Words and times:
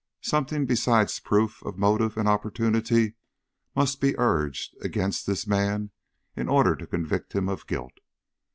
Something 0.23 0.65
besides 0.65 1.19
proof 1.19 1.61
of 1.61 1.77
motive 1.77 2.17
and 2.17 2.27
opportunity 2.27 3.13
must 3.75 4.01
be 4.01 4.17
urged 4.17 4.75
against 4.81 5.27
this 5.27 5.45
man 5.45 5.91
in 6.35 6.49
order 6.49 6.75
to 6.75 6.87
convict 6.87 7.33
him 7.33 7.47
of 7.47 7.67
guilt. 7.67 7.99